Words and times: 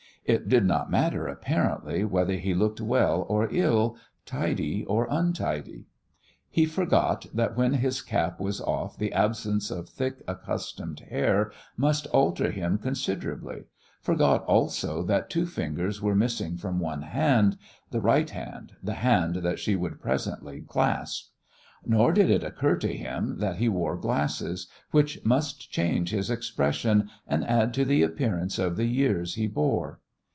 It 0.23 0.47
did 0.47 0.65
not 0.65 0.91
matter, 0.91 1.27
apparently, 1.27 2.05
whether 2.05 2.35
he 2.35 2.53
looked 2.53 2.79
well 2.79 3.25
or 3.27 3.47
ill, 3.51 3.97
tidy 4.23 4.85
or 4.85 5.07
untidy. 5.09 5.87
He 6.47 6.65
forgot 6.67 7.25
that 7.33 7.57
when 7.57 7.73
his 7.73 8.03
cap 8.03 8.39
was 8.39 8.61
off 8.61 8.97
the 8.99 9.11
absence 9.13 9.71
of 9.71 9.89
thick, 9.89 10.21
accustomed 10.27 10.99
hair 11.09 11.51
must 11.75 12.05
alter 12.13 12.51
him 12.51 12.77
considerably, 12.77 13.63
forgot 14.03 14.45
also 14.45 15.01
that 15.03 15.31
two 15.31 15.47
fingers 15.47 16.03
were 16.03 16.15
missing 16.15 16.55
from 16.55 16.79
one 16.79 17.01
hand, 17.01 17.57
the 17.89 17.99
right 17.99 18.29
hand, 18.29 18.73
the 18.83 18.93
hand 18.93 19.37
that 19.37 19.57
she 19.59 19.75
would 19.75 19.99
presently 19.99 20.61
clasp. 20.61 21.31
Nor 21.83 22.13
did 22.13 22.29
it 22.29 22.43
occur 22.43 22.75
to 22.77 22.95
him 22.95 23.39
that 23.39 23.55
he 23.57 23.67
wore 23.67 23.97
glasses, 23.97 24.67
which 24.91 25.19
must 25.25 25.71
change 25.71 26.11
his 26.11 26.29
expression 26.29 27.09
and 27.27 27.43
add 27.43 27.73
to 27.73 27.83
the 27.83 28.03
appearance 28.03 28.59
of 28.59 28.77
the 28.77 28.85
years 28.87 29.33
he 29.33 29.47
bore. 29.47 29.97